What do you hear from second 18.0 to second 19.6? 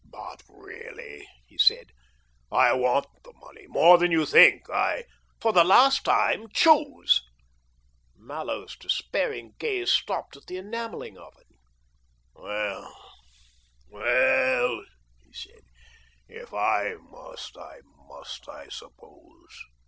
must, I suppose.